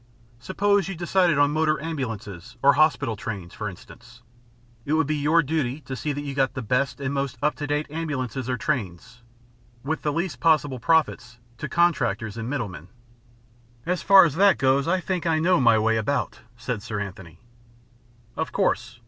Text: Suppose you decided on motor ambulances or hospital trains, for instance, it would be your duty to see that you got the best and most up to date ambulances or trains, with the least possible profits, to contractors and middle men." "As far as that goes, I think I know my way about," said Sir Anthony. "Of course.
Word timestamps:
Suppose 0.39 0.87
you 0.89 0.95
decided 0.95 1.37
on 1.37 1.51
motor 1.51 1.79
ambulances 1.79 2.57
or 2.63 2.73
hospital 2.73 3.15
trains, 3.15 3.53
for 3.53 3.69
instance, 3.69 4.23
it 4.83 4.93
would 4.93 5.05
be 5.05 5.15
your 5.15 5.43
duty 5.43 5.79
to 5.81 5.95
see 5.95 6.11
that 6.11 6.21
you 6.23 6.33
got 6.33 6.55
the 6.55 6.63
best 6.63 6.99
and 6.99 7.13
most 7.13 7.37
up 7.39 7.53
to 7.57 7.67
date 7.67 7.85
ambulances 7.91 8.49
or 8.49 8.57
trains, 8.57 9.21
with 9.83 10.01
the 10.01 10.11
least 10.11 10.39
possible 10.39 10.79
profits, 10.79 11.37
to 11.59 11.69
contractors 11.69 12.35
and 12.35 12.49
middle 12.49 12.67
men." 12.67 12.87
"As 13.85 14.01
far 14.01 14.25
as 14.25 14.33
that 14.37 14.57
goes, 14.57 14.87
I 14.87 14.99
think 15.01 15.27
I 15.27 15.37
know 15.37 15.61
my 15.61 15.77
way 15.77 15.97
about," 15.97 16.39
said 16.57 16.81
Sir 16.81 16.99
Anthony. 16.99 17.37
"Of 18.35 18.51
course. 18.51 18.97